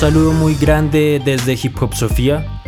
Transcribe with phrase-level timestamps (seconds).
[0.00, 2.62] saludo muy grande desde Hip Hop Sofía.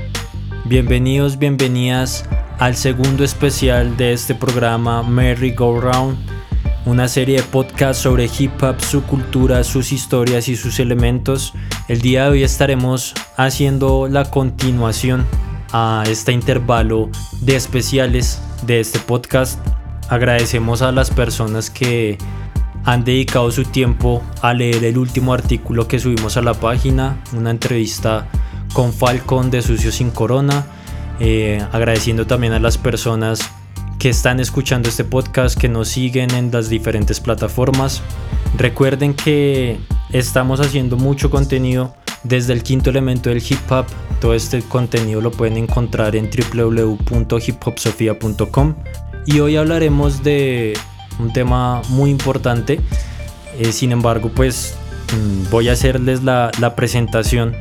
[0.67, 2.29] Bienvenidos, bienvenidas
[2.59, 6.19] al segundo especial de este programa Merry Go Round,
[6.85, 11.55] una serie de podcasts sobre hip hop, su cultura, sus historias y sus elementos.
[11.89, 15.25] El día de hoy estaremos haciendo la continuación
[15.73, 17.09] a este intervalo
[17.41, 19.59] de especiales de este podcast.
[20.11, 22.19] Agradecemos a las personas que
[22.85, 27.51] han dedicado su tiempo a leer el último artículo que subimos a la página, una
[27.51, 28.29] entrevista
[28.73, 30.67] con Falcon de Sucio Sin Corona,
[31.21, 33.49] eh, agradeciendo también a las personas
[33.99, 38.03] que están escuchando este podcast, que nos siguen en las diferentes plataformas.
[38.59, 39.79] Recuerden que
[40.11, 43.87] estamos haciendo mucho contenido desde el quinto elemento del hip hop.
[44.21, 48.75] Todo este contenido lo pueden encontrar en www.hiphopsofia.com.
[49.27, 50.77] Y hoy hablaremos de
[51.19, 52.81] un tema muy importante.
[53.59, 54.77] Eh, sin embargo, pues
[55.15, 57.55] mm, voy a hacerles la, presentación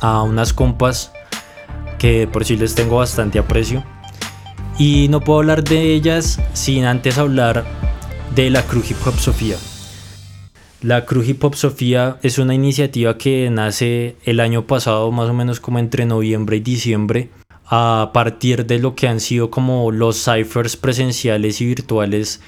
[0.00, 1.12] a unas compas
[1.98, 3.84] que por si les tengo bastante aprecio.
[4.78, 7.64] Y no puedo hablar de ellas sin antes hablar
[8.34, 9.56] de la Cruz Hip Hop Sofía.
[10.80, 15.34] La Cruz Hip Hop Sofía es una iniciativa que nace el año pasado, más o
[15.34, 17.30] menos como entre noviembre y diciembre,
[17.66, 22.40] a partir de lo que han sido como los ciphers presenciales y virtuales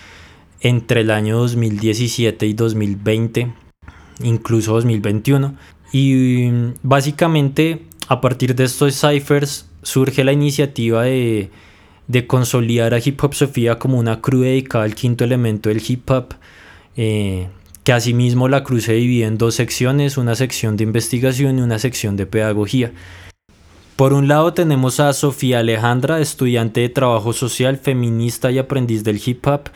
[0.65, 3.53] entre el año 2017 y 2020,
[4.25, 5.55] incluso 2021.
[5.93, 6.49] Y
[6.83, 11.51] básicamente a partir de estos ciphers surge la iniciativa de,
[12.09, 16.11] de consolidar a Hip Hop Sofía como una cruz dedicada al quinto elemento del hip
[16.11, 16.35] hop.
[16.97, 17.49] Eh,
[17.85, 21.79] que asimismo la cruz se divide en dos secciones, una sección de investigación y una
[21.79, 22.93] sección de pedagogía.
[23.97, 29.21] Por un lado tenemos a Sofía Alejandra, estudiante de trabajo social, feminista y aprendiz del
[29.25, 29.69] hip hop,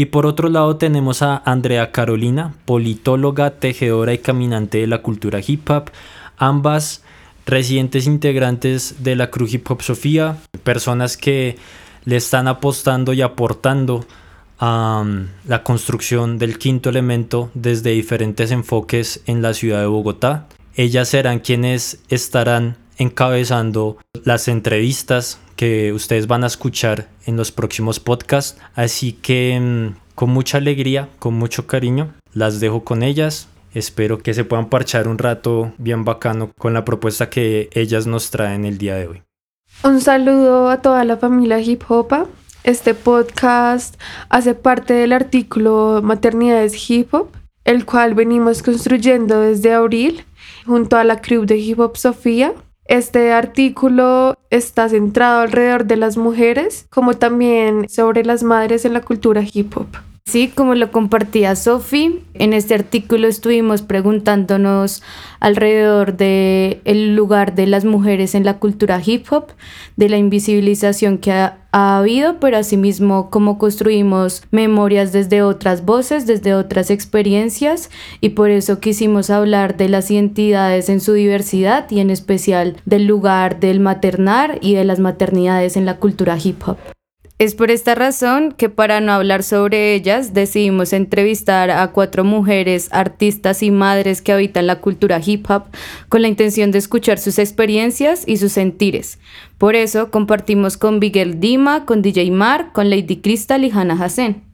[0.00, 5.40] y por otro lado tenemos a Andrea Carolina, politóloga, tejedora y caminante de la cultura
[5.46, 5.90] hip hop,
[6.38, 7.02] ambas
[7.44, 11.58] residentes integrantes de la Cruz Hip Hop Sofía, personas que
[12.06, 14.06] le están apostando y aportando
[14.58, 20.46] a um, la construcción del quinto elemento desde diferentes enfoques en la ciudad de Bogotá.
[20.76, 27.98] Ellas serán quienes estarán encabezando las entrevistas que ustedes van a escuchar en los próximos
[27.98, 28.60] podcasts.
[28.74, 33.48] Así que mm, con mucha alegría, con mucho cariño, las dejo con ellas.
[33.72, 38.30] Espero que se puedan parchar un rato bien bacano con la propuesta que ellas nos
[38.30, 39.22] traen el día de hoy.
[39.82, 42.26] Un saludo a toda la familia Hip Hopa.
[42.64, 47.28] Este podcast hace parte del artículo Maternidades Hip Hop,
[47.64, 50.26] el cual venimos construyendo desde abril
[50.66, 52.52] junto a la crew de Hip Hop Sofía
[52.84, 59.02] este artículo está centrado alrededor de las mujeres, como también sobre las madres en la
[59.02, 60.09] cultura hip hop.
[60.30, 65.02] Sí, como lo compartía Sofi, en este artículo estuvimos preguntándonos
[65.40, 69.46] alrededor de el lugar de las mujeres en la cultura hip hop,
[69.96, 76.28] de la invisibilización que ha, ha habido, pero asimismo cómo construimos memorias desde otras voces,
[76.28, 81.98] desde otras experiencias, y por eso quisimos hablar de las identidades en su diversidad y
[81.98, 86.78] en especial del lugar del maternar y de las maternidades en la cultura hip hop.
[87.40, 92.90] Es por esta razón que para no hablar sobre ellas decidimos entrevistar a cuatro mujeres,
[92.92, 95.62] artistas y madres que habitan la cultura hip hop
[96.10, 99.18] con la intención de escuchar sus experiencias y sus sentires.
[99.56, 104.44] Por eso compartimos con Miguel Dima, con DJ Mar, con Lady Crystal y Hannah Hassen.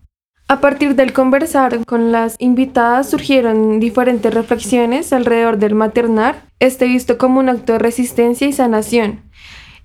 [0.47, 7.19] A partir del conversar con las invitadas surgieron diferentes reflexiones alrededor del maternar, este visto
[7.19, 9.26] como un acto de resistencia y sanación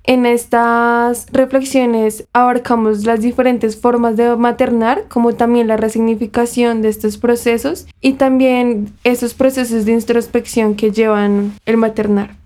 [0.03, 7.17] en estas reflexiones abarcamos las diferentes formas de maternar, como también la resignificación de estos
[7.17, 12.40] procesos y también esos procesos de introspección que llevan el maternar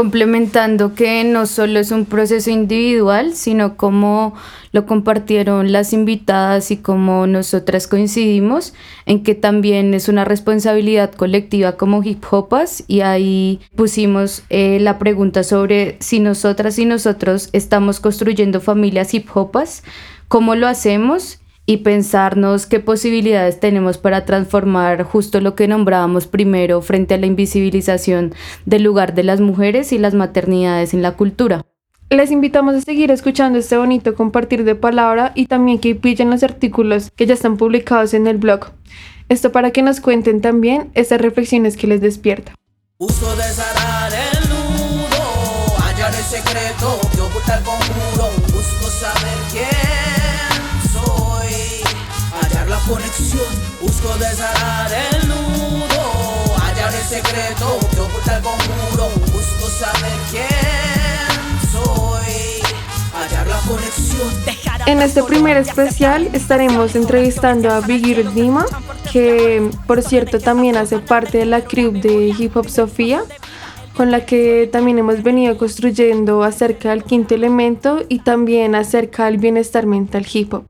[0.00, 4.32] complementando que no solo es un proceso individual, sino como
[4.72, 8.72] lo compartieron las invitadas y como nosotras coincidimos
[9.04, 14.98] en que también es una responsabilidad colectiva como hip hopas y ahí pusimos eh, la
[14.98, 19.82] pregunta sobre si nosotras y nosotros estamos construyendo familias hip hopas,
[20.28, 26.82] cómo lo hacemos y pensarnos qué posibilidades tenemos para transformar justo lo que nombrábamos primero
[26.82, 28.34] frente a la invisibilización
[28.66, 31.64] del lugar de las mujeres y las maternidades en la cultura.
[32.10, 36.42] Les invitamos a seguir escuchando este bonito compartir de palabra y también que pillen los
[36.42, 38.72] artículos que ya están publicados en el blog.
[39.28, 42.52] Esto para que nos cuenten también esas reflexiones que les despierta.
[42.98, 48.19] Uso de el nudo, hallar el secreto, ocultar busco
[64.86, 68.66] En este primer especial estaremos entrevistando a Dima,
[69.12, 73.22] que por cierto también hace parte de la crew de Hip Hop Sofía,
[73.96, 79.38] con la que también hemos venido construyendo acerca del quinto elemento y también acerca del
[79.38, 80.64] bienestar mental hip hop.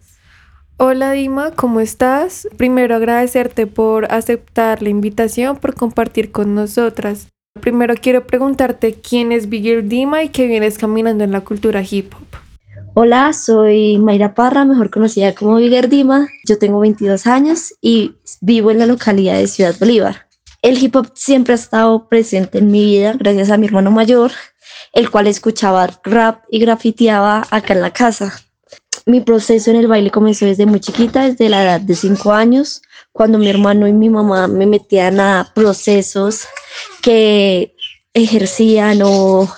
[0.82, 2.49] Hola Dima, ¿cómo estás?
[2.56, 7.29] Primero agradecerte por aceptar la invitación, por compartir con nosotras.
[7.61, 12.15] Primero quiero preguntarte quién es Bigger Dima y qué vienes caminando en la cultura hip
[12.15, 12.27] hop.
[12.94, 16.29] Hola, soy Mayra Parra, mejor conocida como Bigger Dima.
[16.49, 20.29] Yo tengo 22 años y vivo en la localidad de Ciudad Bolívar.
[20.62, 24.33] El hip hop siempre ha estado presente en mi vida gracias a mi hermano mayor,
[24.94, 28.33] el cual escuchaba rap y grafiteaba acá en la casa
[29.06, 32.82] mi proceso en el baile comenzó desde muy chiquita, desde la edad de cinco años,
[33.12, 36.47] cuando mi hermano y mi mamá me metían a procesos
[37.02, 37.75] que
[38.14, 39.49] ejercían o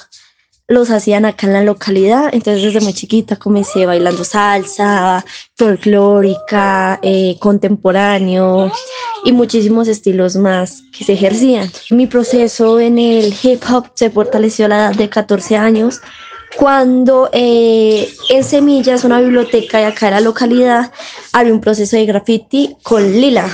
[0.68, 2.30] los hacían acá en la localidad.
[2.32, 5.24] Entonces desde muy chiquita comencé bailando salsa,
[5.56, 8.72] folclórica, eh, contemporáneo
[9.24, 11.70] y muchísimos estilos más que se ejercían.
[11.90, 16.00] Mi proceso en el hip hop se fortaleció a la edad de 14 años
[16.56, 20.92] cuando eh, en Semillas, una biblioteca de acá de la localidad,
[21.32, 23.48] había un proceso de graffiti con Lila.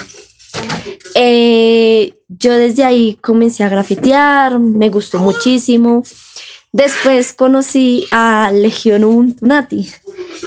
[1.14, 6.02] Eh, yo desde ahí comencé a grafitear, me gustó muchísimo.
[6.72, 9.90] Después conocí a Legión Untunati.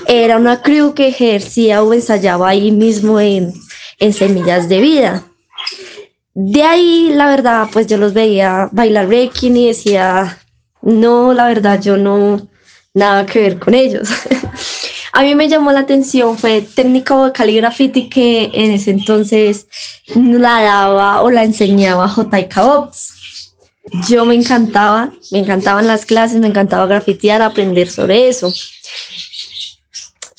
[0.06, 3.52] Era una crew que ejercía o ensayaba ahí mismo en,
[3.98, 5.24] en Semillas de Vida.
[6.34, 10.38] De ahí, la verdad, pues yo los veía bailar breaking y decía,
[10.82, 12.48] no, la verdad, yo no,
[12.94, 14.08] nada que ver con ellos.
[15.12, 19.66] a mí me llamó la atención, fue técnica vocal y graffiti que en ese entonces
[20.14, 22.62] la daba o la enseñaba J.I.K.
[22.62, 23.12] Bobs.
[24.08, 28.52] Yo me encantaba, me encantaban las clases, me encantaba grafitear, aprender sobre eso.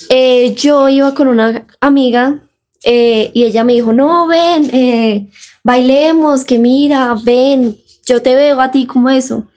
[0.09, 2.41] Eh, yo iba con una amiga
[2.83, 5.29] eh, y ella me dijo, no, ven, eh,
[5.63, 9.47] bailemos, que mira, ven, yo te veo a ti como eso.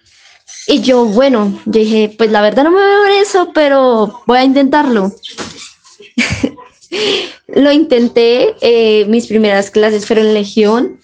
[0.68, 4.38] Y yo, bueno, yo dije, pues la verdad no me veo en eso, pero voy
[4.38, 5.12] a intentarlo.
[7.48, 11.00] Lo intenté, eh, mis primeras clases fueron en Legión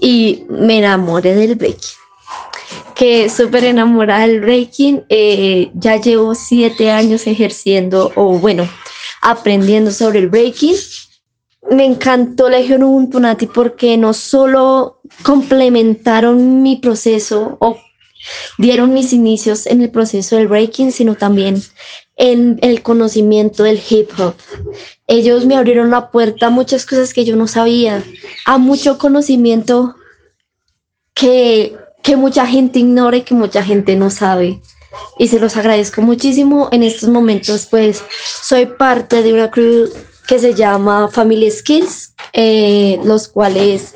[0.00, 1.90] y me enamoré del breaking.
[2.94, 8.68] Que súper enamorada del breaking, eh, ya llevo siete años ejerciendo o bueno,
[9.20, 10.76] aprendiendo sobre el breaking.
[11.70, 17.78] Me encantó Legión Ubuntu Nati porque no solo complementaron mi proceso o
[18.58, 21.62] dieron mis inicios en el proceso del breaking, sino también
[22.16, 24.34] en el conocimiento del hip hop.
[25.06, 28.04] Ellos me abrieron la puerta a muchas cosas que yo no sabía,
[28.44, 29.94] a mucho conocimiento
[31.14, 34.60] que, que mucha gente ignora y que mucha gente no sabe.
[35.18, 36.68] Y se los agradezco muchísimo.
[36.72, 38.02] En estos momentos, pues,
[38.42, 39.88] soy parte de una crew
[40.26, 43.94] que se llama Family Skills, eh, los cuales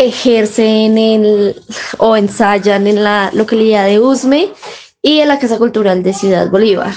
[0.00, 1.54] ejercen en,
[1.98, 4.48] o ensayan en la localidad de Usme
[5.02, 6.92] y en la Casa Cultural de Ciudad Bolívar.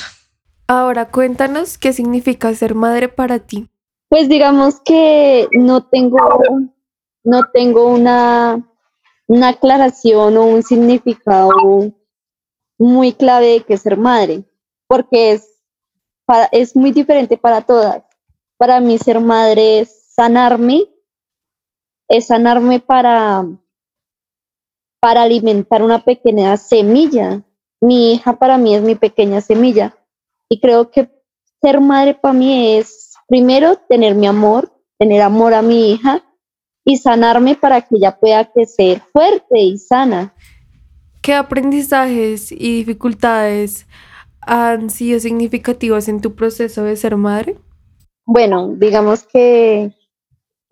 [0.67, 3.69] Ahora cuéntanos qué significa ser madre para ti.
[4.07, 6.41] Pues digamos que no tengo,
[7.25, 8.65] no tengo una,
[9.27, 11.51] una aclaración o un significado
[12.77, 14.45] muy clave de qué ser madre,
[14.87, 15.47] porque es,
[16.53, 18.03] es muy diferente para todas.
[18.57, 20.92] Para mí ser madre es sanarme
[22.07, 23.45] es sanarme para,
[24.99, 27.43] para alimentar una pequeña semilla.
[27.81, 29.95] Mi hija para mí es mi pequeña semilla.
[30.49, 31.09] Y creo que
[31.61, 36.23] ser madre para mí es primero tener mi amor, tener amor a mi hija
[36.85, 40.33] y sanarme para que ella pueda crecer fuerte y sana.
[41.21, 43.87] ¿Qué aprendizajes y dificultades
[44.41, 47.57] han sido significativos en tu proceso de ser madre?
[48.25, 49.93] Bueno, digamos que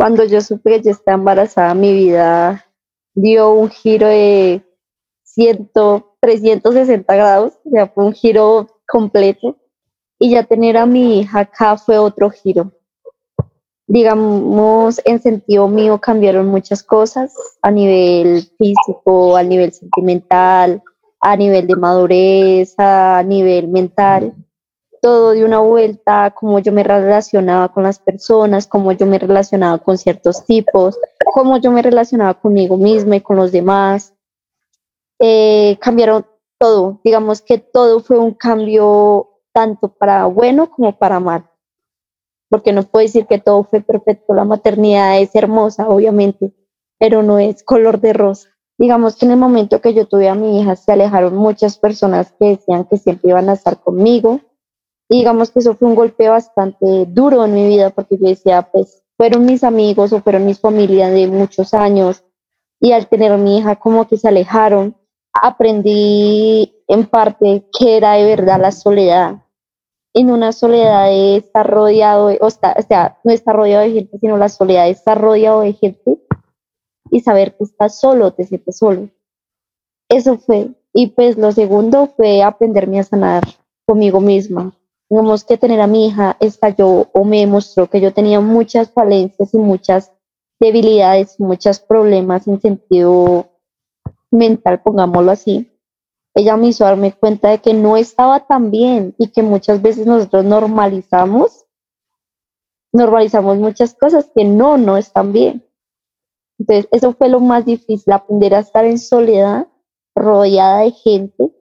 [0.02, 2.66] cuando yo supe que ya estaba embarazada, mi vida
[3.14, 4.64] dio un giro de
[5.26, 5.70] 100,
[6.20, 9.58] 360 grados, sea, fue un giro completo.
[10.18, 12.72] Y ya tener a mi hija acá fue otro giro.
[13.86, 17.32] Digamos, en sentido mío cambiaron muchas cosas
[17.62, 20.82] a nivel físico, a nivel sentimental,
[21.20, 24.34] a nivel de madurez, a nivel mental
[25.02, 29.80] todo de una vuelta, cómo yo me relacionaba con las personas, cómo yo me relacionaba
[29.80, 30.98] con ciertos tipos,
[31.34, 34.14] cómo yo me relacionaba conmigo misma y con los demás.
[35.20, 36.26] Eh, cambiaron
[36.60, 41.50] todo, digamos que todo fue un cambio tanto para bueno como para mal,
[42.50, 46.54] porque no puedo decir que todo fue perfecto, la maternidad es hermosa, obviamente,
[47.00, 48.50] pero no es color de rosa.
[48.78, 52.34] digamos que en el momento que yo tuve a mi hija se alejaron muchas personas
[52.40, 54.40] que decían que siempre iban a estar conmigo.
[55.12, 58.62] Y digamos que eso fue un golpe bastante duro en mi vida porque yo decía,
[58.72, 62.24] pues fueron mis amigos o fueron mis familias de muchos años
[62.80, 64.96] y al tener mi hija como que se alejaron,
[65.34, 69.44] aprendí en parte que era de verdad la soledad.
[70.14, 74.48] En una soledad de estar rodeado, o, sea, no estar rodeado de gente, sino la
[74.48, 76.22] soledad de estar rodeado de gente
[77.12, 79.10] y saber que estás solo, te sientes solo.
[80.08, 80.70] Eso fue.
[80.94, 83.44] Y pues lo segundo fue aprenderme a sanar
[83.86, 84.74] conmigo misma.
[85.12, 89.54] Digamos que tener a mi hija estalló o me demostró que yo tenía muchas falencias
[89.54, 90.14] y muchas
[90.58, 93.50] debilidades, muchos problemas en sentido
[94.32, 95.70] mental, pongámoslo así.
[96.34, 100.08] Ella me hizo darme cuenta de que no estaba tan bien y que muchas veces
[100.08, 101.66] nosotros normalizamos,
[102.94, 105.68] normalizamos muchas cosas que no, no están bien.
[106.58, 109.68] Entonces, eso fue lo más difícil, aprender a estar en soledad,
[110.16, 111.52] rodeada de gente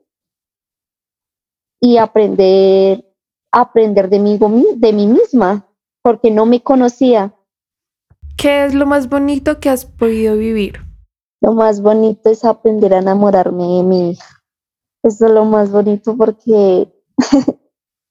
[1.80, 3.09] y aprender,
[3.52, 4.38] aprender de mí,
[4.76, 5.66] de mí misma,
[6.02, 7.34] porque no me conocía.
[8.36, 10.80] ¿Qué es lo más bonito que has podido vivir?
[11.42, 14.42] Lo más bonito es aprender a enamorarme de mi hija.
[15.02, 16.92] Eso es lo más bonito porque,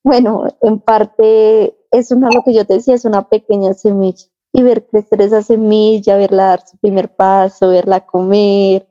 [0.03, 4.63] bueno, en parte es una, lo que yo te decía, es una pequeña semilla y
[4.63, 8.87] ver crecer esa semilla, verla dar su primer paso, verla comer,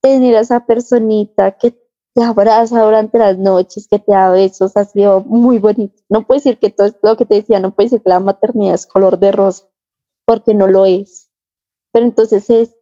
[0.00, 1.81] tener a esa personita que
[2.14, 6.02] te abraza durante las noches, que te da besos, ha sido muy bonito.
[6.08, 8.74] No puedo decir que todo lo que te decía, no puedo decir que la maternidad
[8.74, 9.66] es color de rosa,
[10.26, 11.30] porque no lo es.
[11.92, 12.76] Pero entonces es,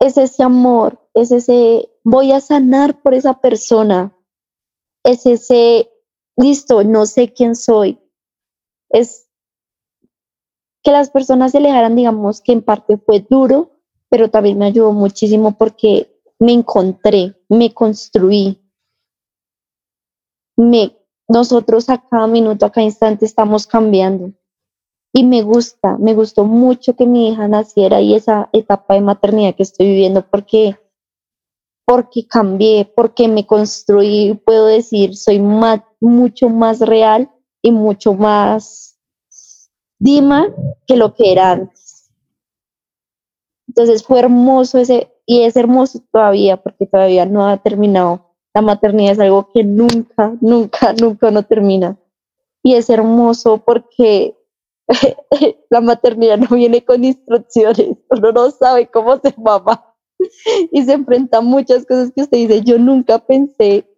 [0.00, 4.16] es ese amor, es ese, voy a sanar por esa persona,
[5.04, 5.90] es ese,
[6.36, 8.00] listo, no sé quién soy,
[8.88, 9.28] es
[10.82, 13.72] que las personas se alejaran, digamos que en parte fue duro,
[14.08, 18.58] pero también me ayudó muchísimo porque me encontré, me construí.
[21.28, 24.32] Nosotros a cada minuto, a cada instante estamos cambiando.
[25.12, 29.54] Y me gusta, me gustó mucho que mi hija naciera y esa etapa de maternidad
[29.54, 30.78] que estoy viviendo porque
[31.84, 37.28] porque cambié, porque me construí, puedo decir, soy mucho más real
[37.62, 38.90] y mucho más
[40.00, 40.48] Dima
[40.86, 42.10] que lo que era antes.
[43.68, 48.34] Entonces fue hermoso ese, y es hermoso todavía porque todavía no ha terminado.
[48.52, 51.96] La maternidad es algo que nunca, nunca, nunca no termina.
[52.64, 54.36] Y es hermoso porque
[55.70, 59.94] la maternidad no viene con instrucciones, uno no sabe cómo se mamá
[60.72, 63.88] y se enfrenta a muchas cosas que usted dice, yo nunca pensé,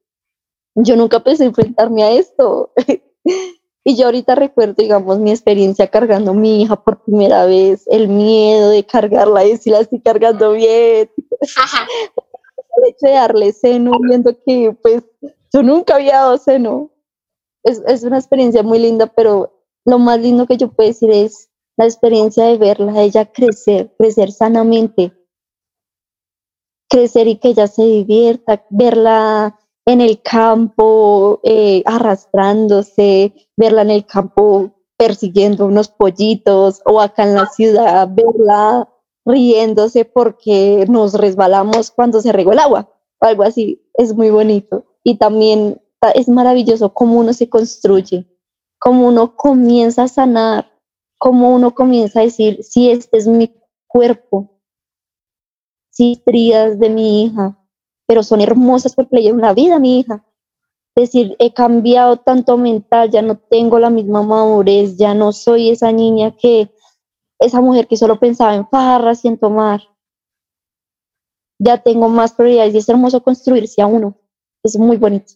[0.74, 2.72] yo nunca pensé enfrentarme a esto.
[3.84, 8.08] Y yo ahorita recuerdo, digamos, mi experiencia cargando a mi hija por primera vez, el
[8.08, 11.10] miedo de cargarla y si la estoy cargando bien.
[12.76, 15.02] el hecho de darle seno, viendo que pues
[15.52, 16.90] yo nunca había dado seno.
[17.64, 21.50] Es, es una experiencia muy linda, pero lo más lindo que yo puedo decir es
[21.76, 25.12] la experiencia de verla, de ella crecer, crecer sanamente,
[26.88, 34.06] crecer y que ella se divierta, verla en el campo eh, arrastrándose, verla en el
[34.06, 38.88] campo persiguiendo unos pollitos o acá en la ciudad verla
[39.24, 42.88] riéndose porque nos resbalamos cuando se regó el agua,
[43.20, 44.84] algo así, es muy bonito.
[45.04, 45.80] Y también
[46.14, 48.26] es maravilloso cómo uno se construye,
[48.78, 50.72] cómo uno comienza a sanar,
[51.18, 53.54] cómo uno comienza a decir, si este es mi
[53.86, 54.60] cuerpo,
[55.90, 57.58] si trías de mi hija,
[58.12, 60.22] pero son hermosas porque le llevan una vida mi hija.
[60.94, 65.70] Es decir, he cambiado tanto mental, ya no tengo la misma madurez, ya no soy
[65.70, 66.70] esa niña que,
[67.38, 69.80] esa mujer que solo pensaba en farras y en tomar.
[71.58, 74.14] Ya tengo más prioridades y es hermoso construirse a uno.
[74.62, 75.32] Es muy bonito.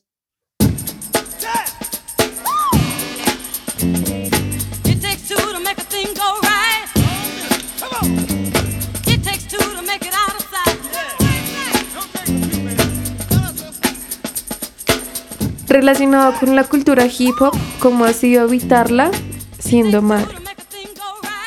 [15.76, 19.11] Relacionado con la cultura hip hop, ¿cómo ha sido evitarla
[19.59, 20.35] siendo madre?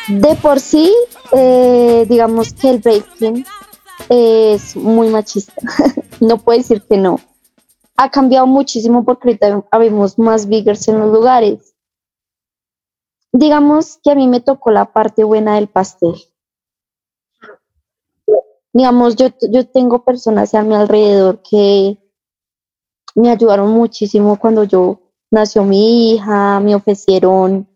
[0.08, 0.94] De por sí,
[1.32, 3.44] eh, digamos que el breaking
[4.08, 5.54] es muy machista.
[6.20, 7.20] no puedo decir que no.
[7.98, 11.74] Ha cambiado muchísimo porque ahorita habemos más biggers en los lugares.
[13.32, 16.16] Digamos que a mí me tocó la parte buena del pastel.
[18.74, 21.98] Digamos, yo, yo tengo personas a mi alrededor que
[23.20, 25.00] me ayudaron muchísimo cuando yo
[25.32, 27.68] nació mi hija, me ofrecieron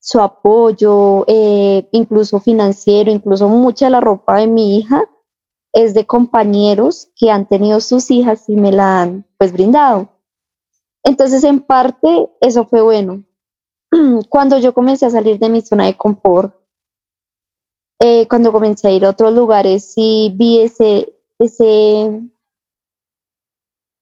[0.00, 5.02] su apoyo, eh, incluso financiero, incluso mucha de la ropa de mi hija
[5.72, 10.08] es de compañeros que han tenido sus hijas y me la han pues brindado.
[11.04, 13.24] Entonces, en parte, eso fue bueno.
[14.28, 16.54] Cuando yo comencé a salir de mi zona de confort,
[18.00, 22.22] eh, cuando comencé a ir a otros lugares, sí vi ese, ese,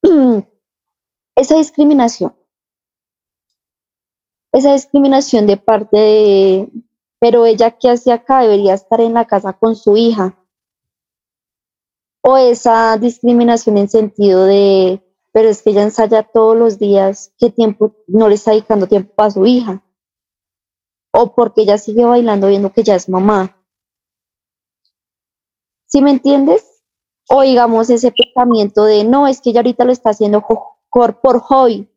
[1.36, 2.34] esa discriminación.
[4.52, 6.72] Esa discriminación de parte de,
[7.20, 10.34] pero ella que hacía acá debería estar en la casa con su hija.
[12.22, 15.02] O esa discriminación en sentido de,
[15.32, 19.22] pero es que ella ensaya todos los días, ¿qué tiempo no le está dedicando tiempo
[19.22, 19.84] a su hija?
[21.12, 23.62] O porque ella sigue bailando viendo que ya es mamá.
[25.86, 26.82] ¿Sí me entiendes?
[27.28, 30.40] O digamos ese pensamiento de, no, es que ella ahorita lo está haciendo
[30.90, 31.88] por, por hobby,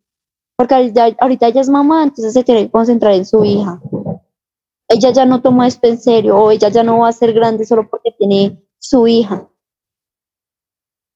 [0.56, 3.82] porque ahorita ella es mamá, entonces se tiene que concentrar en su hija
[4.90, 7.66] ella ya no toma esto en serio o ella ya no va a ser grande
[7.66, 9.48] solo porque tiene su hija.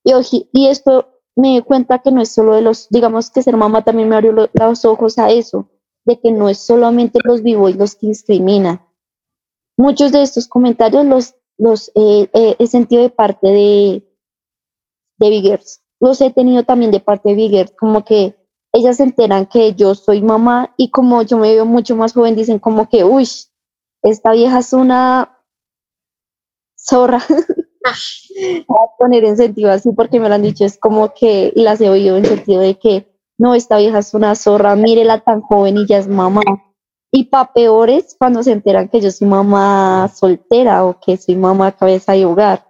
[0.03, 0.13] Y,
[0.53, 3.83] y esto me di cuenta que no es solo de los, digamos que ser mamá
[3.83, 5.69] también me abrió los ojos a eso,
[6.05, 8.85] de que no es solamente los vivos los que discriminan.
[9.75, 14.07] Muchos de estos comentarios los, los eh, eh, he sentido de parte de,
[15.17, 15.82] de Biggers.
[16.03, 18.35] Los he tenido también de parte de Biggers, como que
[18.73, 22.35] ellas se enteran que yo soy mamá y como yo me veo mucho más joven,
[22.35, 23.25] dicen como que, uy,
[24.01, 25.39] esta vieja es una
[26.77, 27.19] zorra.
[28.67, 31.79] Voy a poner en sentido así porque me lo han dicho, es como que, las
[31.79, 33.07] he oído en sentido de que,
[33.37, 36.41] no, esta vieja es una zorra, mírela tan joven y ya es mamá.
[37.13, 41.71] Y pa' peores cuando se enteran que yo soy mamá soltera o que soy mamá
[41.71, 42.67] cabeza de hogar.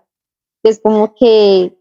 [0.61, 1.79] Es como que,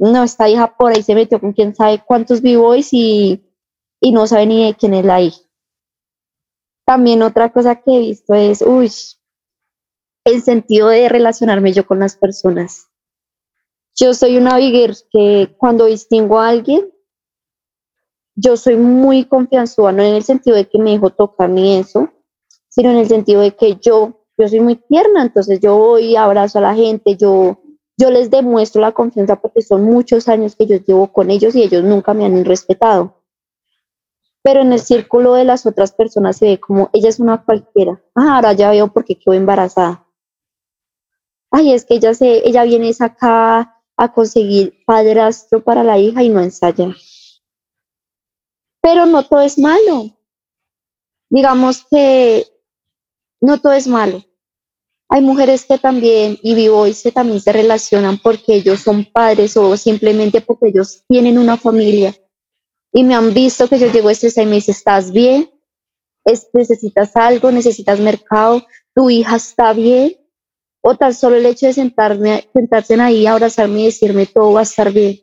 [0.00, 3.44] no, esta hija por ahí se metió con quién sabe cuántos b-boys y,
[4.00, 5.40] y no sabe ni de quién es la hija.
[6.86, 8.90] También otra cosa que he visto es, uy,
[10.24, 12.88] el sentido de relacionarme yo con las personas.
[13.94, 16.90] Yo soy una bigger que cuando distingo a alguien,
[18.34, 22.08] yo soy muy confianzuda, no en el sentido de que me dejo tocar ni eso,
[22.70, 26.58] sino en el sentido de que yo, yo soy muy tierna, entonces yo voy, abrazo
[26.58, 27.59] a la gente, yo,
[28.00, 31.62] yo les demuestro la confianza porque son muchos años que yo llevo con ellos y
[31.62, 33.20] ellos nunca me han respetado
[34.42, 38.02] pero en el círculo de las otras personas se ve como ella es una cualquiera.
[38.14, 40.06] Ah, ahora ya veo por qué quedó embarazada.
[41.50, 46.28] Ay, es que ella se, ella viene acá a conseguir padrastro para la hija y
[46.28, 46.94] no ensaya.
[48.80, 50.16] Pero no todo es malo.
[51.28, 52.46] Digamos que
[53.40, 54.22] no todo es malo.
[55.12, 59.76] Hay mujeres que también, y y se también se relacionan porque ellos son padres o
[59.76, 62.14] simplemente porque ellos tienen una familia
[62.92, 65.50] y me han visto que yo llego estresada y me dice, ¿estás bien?
[66.52, 67.50] ¿Necesitas algo?
[67.50, 68.62] ¿Necesitas mercado?
[68.94, 70.16] ¿Tu hija está bien?
[70.82, 74.64] O tan solo el hecho de sentarme, sentarse ahí, abrazarme y decirme todo va a
[74.64, 75.20] estar bien.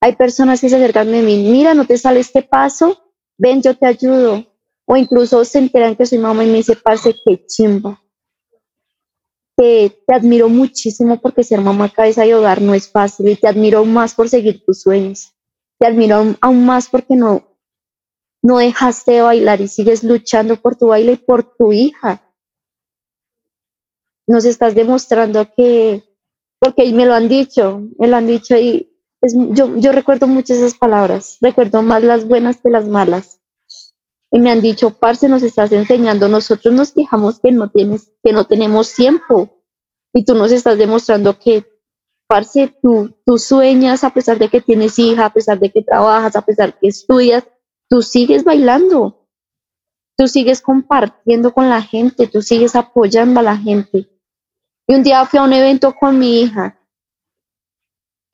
[0.00, 3.76] Hay personas que se acercan de mí, mira, no te sale este paso, ven, yo
[3.76, 4.44] te ayudo.
[4.84, 8.00] O incluso se enteran que soy mamá y me dice, parce, qué chimba.
[9.56, 13.84] Te admiro muchísimo porque ser mamá cabeza de hogar no es fácil y te admiro
[13.84, 15.32] más por seguir tus sueños
[15.78, 17.42] te admiro aún, más porque no,
[18.42, 22.22] no dejaste de bailar y sigues luchando por tu baile y por tu hija.
[24.26, 26.02] Nos estás demostrando que,
[26.58, 28.92] porque me lo han dicho, me lo han dicho y
[29.22, 33.40] yo, yo recuerdo muchas esas palabras, recuerdo más las buenas que las malas.
[34.32, 38.32] Y me han dicho, parce, nos estás enseñando, nosotros nos quejamos que no, tienes, que
[38.32, 39.62] no tenemos tiempo
[40.12, 41.64] y tú nos estás demostrando que
[42.28, 46.34] parce, tú, tú sueñas a pesar de que tienes hija, a pesar de que trabajas,
[46.34, 47.46] a pesar que estudias,
[47.88, 49.28] tú sigues bailando,
[50.16, 54.10] tú sigues compartiendo con la gente, tú sigues apoyando a la gente.
[54.88, 56.80] Y un día fui a un evento con mi hija.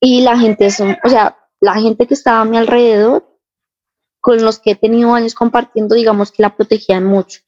[0.01, 3.32] Y la gente, son, o sea, la gente que estaba a mi alrededor,
[4.23, 7.41] con los que he tenido años compartiendo, digamos que la protegían mucho.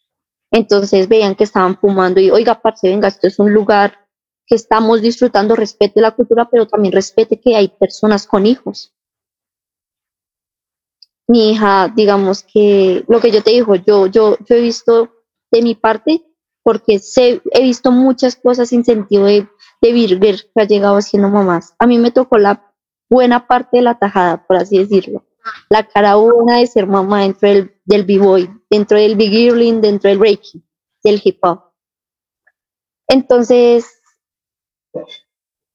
[0.52, 3.98] Entonces veían que estaban fumando y, oiga, parce, venga, esto es un lugar
[4.46, 8.94] que estamos disfrutando, respete la cultura, pero también respete que hay personas con hijos.
[11.28, 15.62] Mi hija, digamos que lo que yo te digo, yo, yo, yo he visto de
[15.62, 16.26] mi parte,
[16.62, 19.48] porque sé, he visto muchas cosas sin sentido de,
[19.80, 21.74] de que ha llegado siendo mamás.
[21.80, 22.70] A mí me tocó la
[23.10, 25.24] buena parte de la tajada, por así decirlo.
[25.70, 30.10] La cara buena de ser mamá dentro del, del b-boy, dentro del big girling, dentro
[30.10, 30.64] del breaking,
[31.04, 31.72] del hip hop.
[33.08, 34.02] Entonces,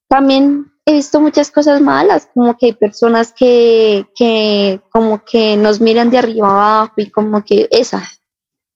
[0.09, 5.81] también he visto muchas cosas malas, como que hay personas que, que como que nos
[5.81, 8.03] miran de arriba abajo y como que esa,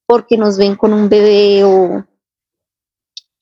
[0.07, 2.05] porque nos ven con un bebé o,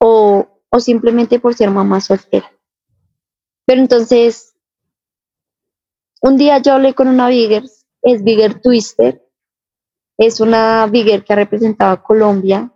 [0.01, 2.51] o, o simplemente por ser mamá soltera.
[3.67, 4.52] Pero entonces,
[6.23, 7.65] un día yo hablé con una Bigger,
[8.03, 9.29] es Bigger Twister,
[10.17, 12.73] es una Bigger que ha representado a Colombia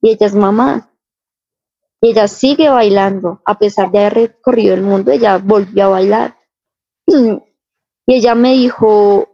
[0.00, 0.90] y ella es mamá.
[2.00, 6.36] Y ella sigue bailando, a pesar de haber recorrido el mundo, ella volvió a bailar.
[8.10, 9.28] Y ella me dijo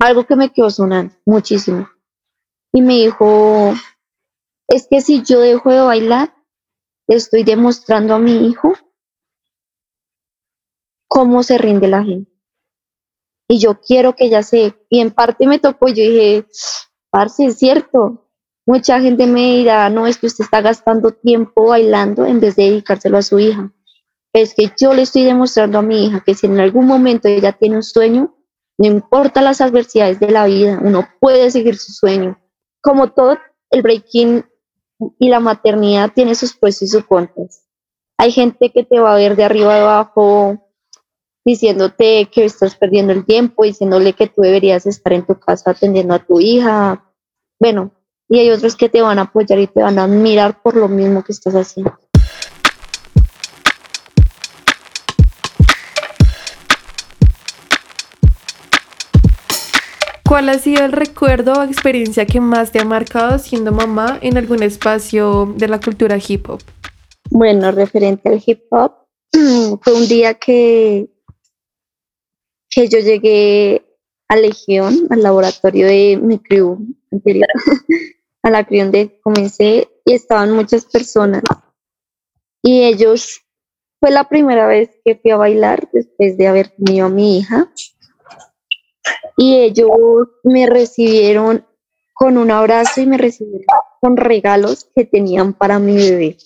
[0.00, 1.86] algo que me quedó sonando muchísimo.
[2.72, 3.74] Y me dijo,
[4.68, 6.34] es que si yo dejo de bailar,
[7.08, 8.72] le estoy demostrando a mi hijo
[11.12, 12.32] cómo se rinde la gente.
[13.46, 16.46] Y yo quiero que ella se, y en parte me tocó, yo dije,
[17.10, 18.30] parce, es cierto.
[18.64, 22.70] Mucha gente me dirá, no, es que usted está gastando tiempo bailando en vez de
[22.70, 23.70] dedicárselo a su hija.
[24.32, 27.52] Es que yo le estoy demostrando a mi hija que si en algún momento ella
[27.52, 28.34] tiene un sueño,
[28.78, 32.40] no importa las adversidades de la vida, uno puede seguir su sueño.
[32.80, 33.36] Como todo,
[33.70, 34.46] el breaking
[35.18, 37.66] y la maternidad tiene sus pros y sus contras.
[38.16, 40.71] Hay gente que te va a ver de arriba abajo
[41.44, 46.14] diciéndote que estás perdiendo el tiempo, diciéndole que tú deberías estar en tu casa atendiendo
[46.14, 47.04] a tu hija.
[47.58, 47.92] Bueno,
[48.28, 50.88] y hay otros que te van a apoyar y te van a admirar por lo
[50.88, 51.98] mismo que estás haciendo.
[60.32, 64.38] ¿Cuál ha sido el recuerdo o experiencia que más te ha marcado siendo mamá en
[64.38, 66.62] algún espacio de la cultura hip hop?
[67.28, 68.92] Bueno, referente al hip hop,
[69.82, 71.10] fue un día que,
[72.74, 73.84] que yo llegué
[74.28, 76.78] a Legión, al laboratorio de mi crew
[77.10, 77.48] anterior,
[78.42, 81.42] a la crew donde comencé, y estaban muchas personas.
[82.62, 83.42] Y ellos,
[84.00, 87.70] fue la primera vez que fui a bailar después de haber tenido a mi hija
[89.36, 89.90] y ellos
[90.44, 91.66] me recibieron
[92.14, 93.64] con un abrazo y me recibieron
[94.00, 96.36] con regalos que tenían para mi bebé.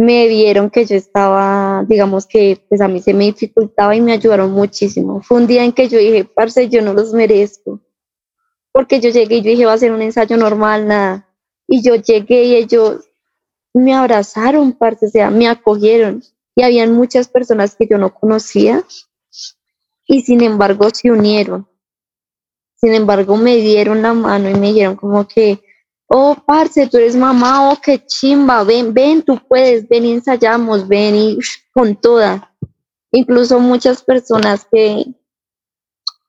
[0.00, 4.12] Me vieron que yo estaba, digamos que pues a mí se me dificultaba y me
[4.12, 5.20] ayudaron muchísimo.
[5.20, 7.80] Fue un día en que yo dije, parce, yo no los merezco.
[8.72, 11.28] Porque yo llegué y dije, va a ser un ensayo normal, nada.
[11.68, 13.10] Y yo llegué y ellos
[13.74, 16.22] me abrazaron, parce, o sea, me acogieron.
[16.56, 18.82] Y habían muchas personas que yo no conocía
[20.06, 21.68] y sin embargo se unieron.
[22.76, 25.60] Sin embargo, me dieron la mano y me dijeron como que,
[26.10, 30.88] oh, parce, tú eres mamá, oh, qué chimba, ven, ven, tú puedes, ven y ensayamos,
[30.88, 31.38] ven y
[31.72, 32.52] con toda.
[33.12, 35.06] Incluso muchas personas que,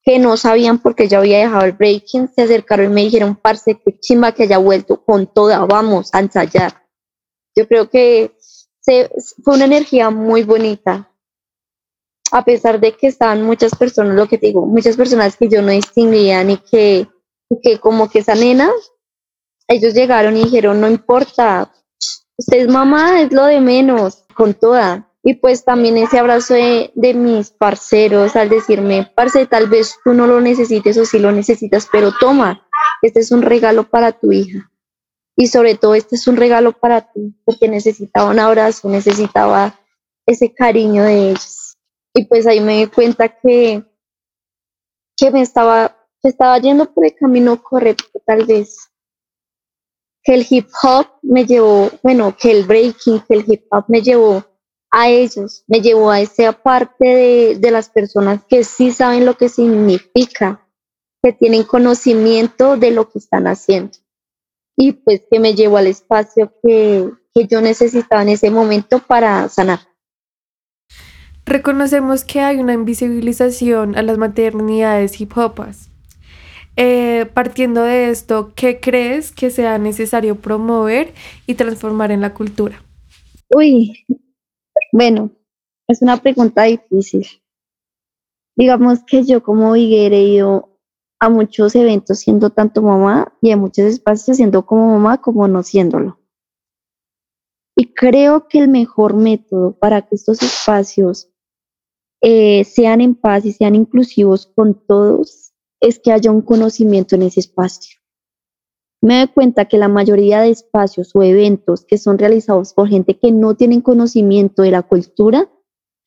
[0.03, 3.79] que no sabían porque yo había dejado el breaking, se acercaron y me dijeron, parce,
[3.83, 6.83] qué chimba que haya vuelto con toda, vamos a ensayar.
[7.55, 8.35] Yo creo que
[8.79, 9.09] se,
[9.43, 11.11] fue una energía muy bonita,
[12.31, 15.63] a pesar de que estaban muchas personas, lo que te digo, muchas personas que yo
[15.63, 17.07] no distinguía ni que,
[17.63, 18.71] que como que esa nena,
[19.71, 21.71] ellos llegaron y dijeron, no importa,
[22.37, 25.07] usted es mamá, es lo de menos, con toda.
[25.23, 30.13] Y pues también ese abrazo de, de mis parceros al decirme, parce, tal vez tú
[30.13, 32.67] no lo necesites o sí lo necesitas, pero toma,
[33.01, 34.71] este es un regalo para tu hija.
[35.35, 39.79] Y sobre todo, este es un regalo para ti, porque necesitaba un abrazo, necesitaba
[40.25, 41.61] ese cariño de ellos
[42.13, 43.83] y pues ahí me di cuenta que,
[45.17, 48.90] que me estaba, estaba yendo por el camino correcto tal vez.
[50.23, 54.01] Que el hip hop me llevó, bueno, que el breaking, que el hip hop me
[54.01, 54.43] llevó
[54.91, 59.37] a ellos, me llevó a esa parte de, de las personas que sí saben lo
[59.37, 60.67] que significa,
[61.23, 63.97] que tienen conocimiento de lo que están haciendo.
[64.77, 69.47] Y pues que me llevó al espacio que, que yo necesitaba en ese momento para
[69.49, 69.79] sanar.
[71.45, 75.90] Reconocemos que hay una invisibilización a las maternidades hip hopas.
[76.83, 81.13] Eh, partiendo de esto, ¿qué crees que sea necesario promover
[81.45, 82.83] y transformar en la cultura?
[83.55, 84.03] Uy,
[84.91, 85.29] bueno,
[85.87, 87.27] es una pregunta difícil.
[88.55, 90.79] Digamos que yo como Viguer he ido
[91.19, 95.61] a muchos eventos siendo tanto mamá y a muchos espacios siendo como mamá como no
[95.61, 96.19] siéndolo.
[97.75, 101.29] Y creo que el mejor método para que estos espacios
[102.23, 105.50] eh, sean en paz y sean inclusivos con todos,
[105.81, 107.99] es que haya un conocimiento en ese espacio.
[109.01, 113.17] Me doy cuenta que la mayoría de espacios o eventos que son realizados por gente
[113.17, 115.51] que no tienen conocimiento de la cultura,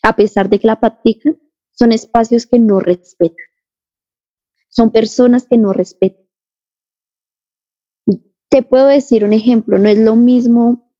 [0.02, 1.38] a pesar de que la practican,
[1.72, 3.46] son espacios que no respetan.
[4.68, 6.24] Son personas que no respetan.
[8.48, 10.92] Te puedo decir un ejemplo, no es lo mismo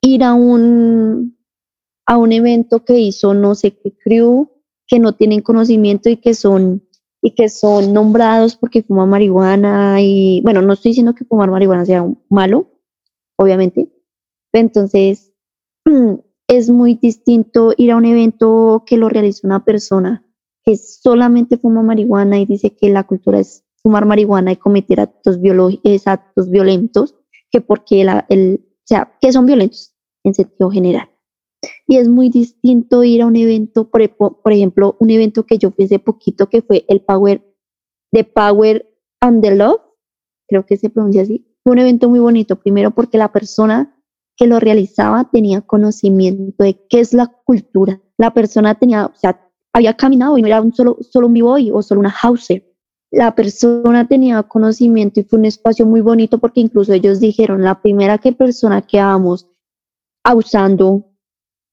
[0.00, 1.38] ir a un
[2.04, 4.50] a un evento que hizo no sé qué crew
[4.88, 6.88] que no tienen conocimiento y que son
[7.22, 11.86] y que son nombrados porque fuman marihuana y bueno, no estoy diciendo que fumar marihuana
[11.86, 12.68] sea malo,
[13.36, 13.88] obviamente.
[14.52, 15.32] Entonces,
[16.48, 20.26] es muy distinto ir a un evento que lo realiza una persona
[20.64, 25.38] que solamente fuma marihuana y dice que la cultura es fumar marihuana y cometer actos,
[26.06, 27.14] actos violentos,
[27.50, 31.11] que porque la, el, o sea, que son violentos en sentido general.
[31.86, 35.70] Y es muy distinto ir a un evento, por, por ejemplo, un evento que yo
[35.70, 37.42] fui hace poquito, que fue el Power,
[38.12, 38.88] de Power
[39.20, 39.80] and the Love,
[40.48, 41.46] creo que se pronuncia así.
[41.64, 43.96] Fue un evento muy bonito, primero porque la persona
[44.36, 48.00] que lo realizaba tenía conocimiento de qué es la cultura.
[48.18, 49.40] La persona tenía, o sea,
[49.72, 52.68] había caminado y no era un solo, solo un b-boy o solo una houser.
[53.10, 57.80] La persona tenía conocimiento y fue un espacio muy bonito porque incluso ellos dijeron, la
[57.80, 59.48] primera que persona que vamos
[60.24, 61.11] abusando,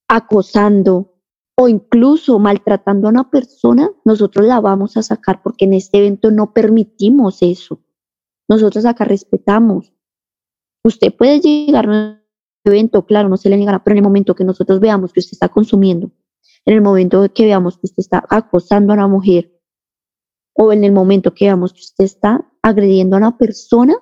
[0.10, 1.14] acosando
[1.56, 6.32] o incluso maltratando a una persona, nosotros la vamos a sacar porque en este evento
[6.32, 7.82] no permitimos eso.
[8.48, 9.94] Nosotros acá respetamos.
[10.84, 12.20] Usted puede llegar a un
[12.66, 15.34] evento, claro, no se le negará, pero en el momento que nosotros veamos que usted
[15.34, 16.12] está consumiendo,
[16.66, 19.54] en el momento que veamos que usted está acosando a una mujer,
[20.54, 23.96] o en el momento que veamos que usted está agrediendo a una persona,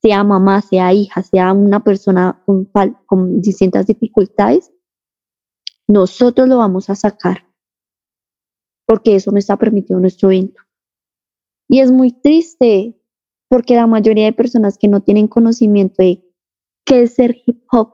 [0.00, 2.70] sea mamá, sea hija, sea una persona con,
[3.06, 4.73] con distintas dificultades,
[5.88, 7.46] nosotros lo vamos a sacar,
[8.86, 10.62] porque eso no está permitido en nuestro evento.
[11.68, 13.00] Y es muy triste,
[13.48, 16.24] porque la mayoría de personas que no tienen conocimiento de
[16.84, 17.92] qué es ser hip hop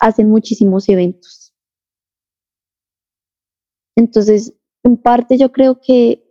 [0.00, 1.54] hacen muchísimos eventos.
[3.96, 6.30] Entonces, en parte yo creo que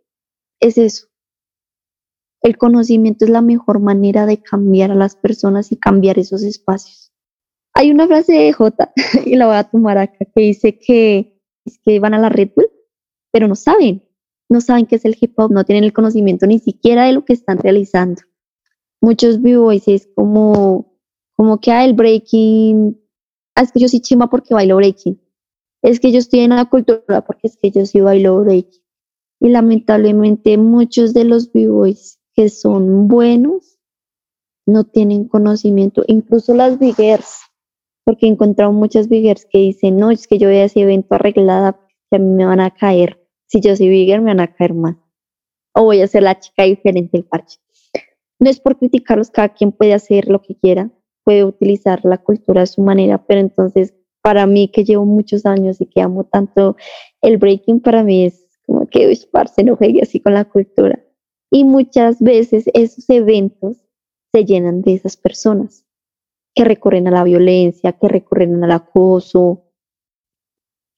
[0.60, 1.08] es eso.
[2.42, 7.03] El conocimiento es la mejor manera de cambiar a las personas y cambiar esos espacios.
[7.76, 8.94] Hay una frase de J,
[9.26, 12.52] y la voy a tomar acá, que dice que, es que van a la Red
[12.56, 12.70] Bull,
[13.32, 14.04] pero no saben,
[14.50, 17.26] no saben qué es el hip hop, no tienen el conocimiento ni siquiera de lo
[17.26, 18.22] que están realizando.
[19.02, 21.00] Muchos b-boys es como,
[21.36, 23.02] como que ah, el breaking,
[23.56, 25.20] ah, es que yo soy chima porque bailo breaking,
[25.82, 28.82] es que yo estoy en la cultura porque es que yo sí bailo breaking.
[29.40, 33.78] Y lamentablemente muchos de los b-boys que son buenos
[34.66, 37.42] no tienen conocimiento, incluso las biggers,
[38.06, 41.16] porque he encontrado muchas biggers que dicen, no, es que yo voy a ese evento
[41.16, 44.52] arreglada, que a mí me van a caer si yo soy bigger me van a
[44.52, 44.96] caer más.
[45.76, 47.60] O voy a ser la chica diferente del parche.
[48.39, 50.89] No es por criticarlos, cada quien puede hacer lo que quiera,
[51.24, 55.80] puede utilizar la cultura a su manera, pero entonces para mí que llevo muchos años
[55.82, 56.78] y que amo tanto
[57.22, 61.00] el breaking, para mí es como que, uy, parce, no juegue así con la cultura.
[61.52, 63.78] Y muchas veces esos eventos
[64.34, 65.83] se llenan de esas personas
[66.56, 69.63] que recurren a la violencia, que recurren al acoso,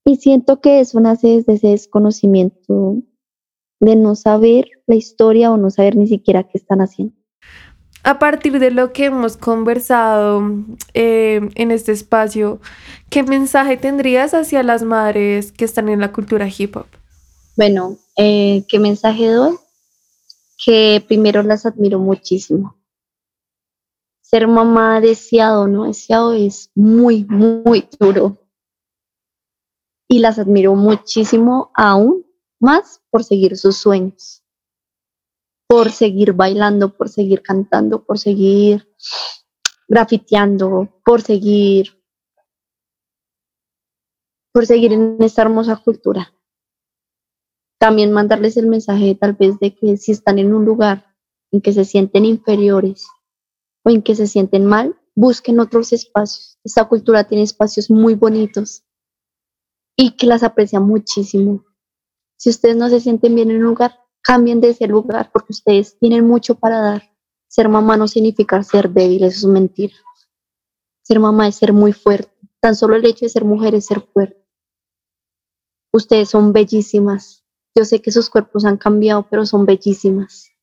[0.07, 2.97] y siento que eso nace desde ese desconocimiento
[3.79, 7.15] de no saber la historia o no saber ni siquiera qué están haciendo.
[8.03, 10.43] A partir de lo que hemos conversado
[10.93, 12.59] eh, en este espacio,
[13.09, 16.85] ¿qué mensaje tendrías hacia las madres que están en la cultura hip hop?
[17.57, 19.55] Bueno, eh, ¿qué mensaje doy?
[20.63, 22.77] Que primero las admiro muchísimo.
[24.35, 28.37] Ser mamá deseado, no deseado, es muy, muy duro
[30.09, 32.25] y las admiro muchísimo aún
[32.59, 34.43] más por seguir sus sueños,
[35.69, 38.93] por seguir bailando, por seguir cantando, por seguir
[39.87, 42.03] grafiteando, por seguir
[44.51, 46.33] por seguir en esta hermosa cultura.
[47.79, 51.15] También mandarles el mensaje tal vez de que si están en un lugar
[51.53, 53.07] en que se sienten inferiores
[53.85, 56.59] o en que se sienten mal, busquen otros espacios.
[56.63, 58.83] Esta cultura tiene espacios muy bonitos
[59.95, 61.63] y que las aprecia muchísimo.
[62.37, 65.97] Si ustedes no se sienten bien en un lugar, cambien de ese lugar porque ustedes
[65.99, 67.03] tienen mucho para dar.
[67.47, 69.95] Ser mamá no significa ser débil, eso es mentira.
[71.03, 72.33] Ser mamá es ser muy fuerte.
[72.59, 74.43] Tan solo el hecho de ser mujer es ser fuerte.
[75.93, 77.45] Ustedes son bellísimas.
[77.75, 80.54] Yo sé que sus cuerpos han cambiado, pero son bellísimas.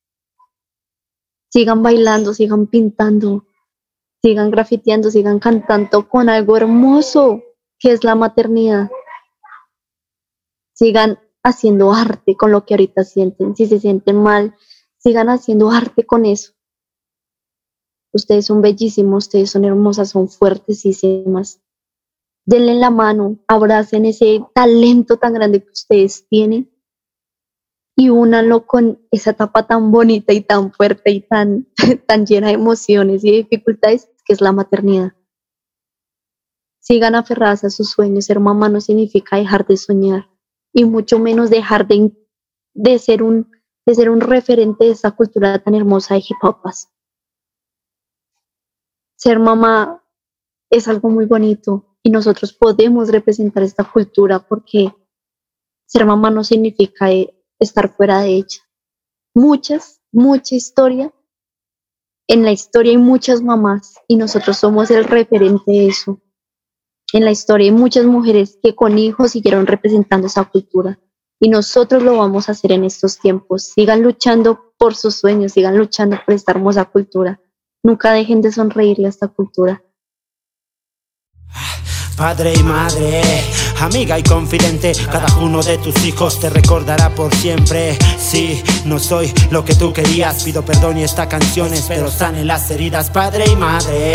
[1.53, 3.47] Sigan bailando, sigan pintando,
[4.23, 7.43] sigan grafiteando, sigan cantando con algo hermoso
[7.79, 8.89] que es la maternidad
[10.83, 13.55] sigan haciendo arte con lo que ahorita sienten.
[13.55, 14.57] Si se sienten mal,
[14.99, 16.55] sigan haciendo arte con eso.
[18.13, 21.61] Ustedes son bellísimos, ustedes son hermosas, son fuertesísimas.
[22.45, 26.72] Denle la mano, abracen ese talento tan grande que ustedes tienen
[27.97, 31.69] y únanlo con esa etapa tan bonita y tan fuerte y tan,
[32.07, 35.13] tan llena de emociones y dificultades que es la maternidad.
[36.81, 38.25] Sigan aferradas a sus sueños.
[38.25, 40.29] Ser mamá no significa dejar de soñar
[40.73, 42.13] y mucho menos dejar de,
[42.75, 43.51] de, ser, un,
[43.87, 46.59] de ser un referente de esa cultura tan hermosa de hip hop.
[49.17, 50.03] Ser mamá
[50.71, 54.93] es algo muy bonito y nosotros podemos representar esta cultura porque
[55.87, 58.61] ser mamá no significa eh, estar fuera de ella.
[59.35, 61.13] Muchas, mucha historia.
[62.29, 66.21] En la historia hay muchas mamás y nosotros somos el referente de eso.
[67.13, 70.99] En la historia hay muchas mujeres que con hijos siguieron representando esa cultura
[71.41, 73.65] y nosotros lo vamos a hacer en estos tiempos.
[73.75, 77.41] Sigan luchando por sus sueños, sigan luchando por esta hermosa cultura.
[77.83, 79.83] Nunca dejen de sonreírle a esta cultura.
[82.17, 83.23] Padre y madre,
[83.81, 87.99] amiga y confidente, cada uno de tus hijos te recordará por siempre.
[88.19, 92.71] Sí, no soy lo que tú querías, pido perdón y esta canción espero sane las
[92.71, 93.11] heridas.
[93.11, 94.13] Padre y madre,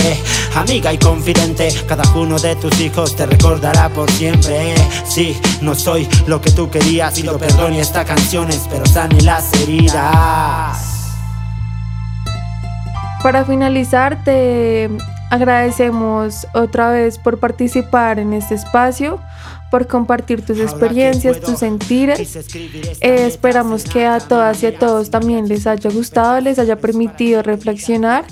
[0.56, 4.76] amiga y confidente, cada uno de tus hijos te recordará por siempre.
[5.08, 9.52] Sí, no soy lo que tú querías, pido perdón y esta canción espero sane las
[9.54, 10.98] heridas.
[13.24, 14.90] Para finalizar, te
[15.30, 19.20] agradecemos otra vez por participar en este espacio,
[19.70, 22.36] por compartir tus experiencias, tus sentires.
[23.02, 27.44] Eh, esperamos que a todas y a todos también les haya gustado, les haya permitido
[27.44, 28.26] reflexionar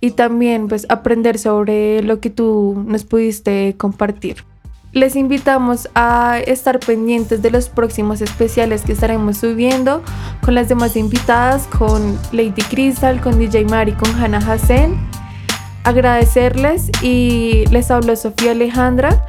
[0.00, 4.44] y también pues aprender sobre lo que tú nos pudiste compartir.
[4.92, 10.02] Les invitamos a estar pendientes de los próximos especiales que estaremos subiendo
[10.42, 14.96] con las demás invitadas, con Lady Crystal, con DJ Mari, con Hannah Hassen.
[15.88, 19.24] Agradecerles y les hablo Sofía Alejandra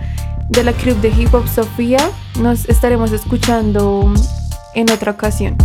[0.50, 2.00] de la Club de Hip Hop Sofía.
[2.42, 4.14] Nos estaremos escuchando
[4.76, 5.56] en otra ocasión.